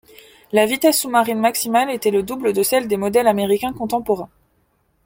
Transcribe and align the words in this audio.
La 0.51 0.65
vitesse 0.65 0.99
sous-marine 0.99 1.37
maximale 1.37 1.91
était 1.91 2.09
le 2.09 2.23
double 2.23 2.53
de 2.53 2.63
celle 2.63 2.87
des 2.87 2.97
modèles 2.97 3.27
américains 3.27 3.71
contemporains. 3.71 4.29